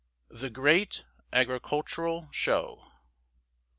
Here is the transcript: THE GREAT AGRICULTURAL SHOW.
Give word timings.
THE 0.31 0.49
GREAT 0.49 1.05
AGRICULTURAL 1.31 2.29
SHOW. 2.31 2.91